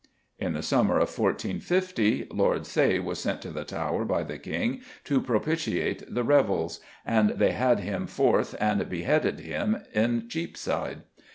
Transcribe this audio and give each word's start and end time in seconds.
In 0.39 0.53
the 0.53 0.63
summer 0.63 0.95
of 0.95 1.15
1450 1.15 2.29
Lord 2.31 2.65
Say 2.65 2.97
was 2.97 3.19
sent 3.19 3.39
to 3.43 3.51
the 3.51 3.63
Tower 3.63 4.03
by 4.03 4.23
the 4.23 4.39
King 4.39 4.81
"to 5.03 5.21
propitiate 5.21 6.01
the 6.11 6.23
rebels," 6.23 6.79
and 7.05 7.29
they 7.37 7.51
had 7.51 7.81
him 7.81 8.07
forth 8.07 8.55
and 8.59 8.89
beheaded 8.89 9.41
him 9.41 9.77
in 9.93 10.27
Cheapside. 10.27 11.03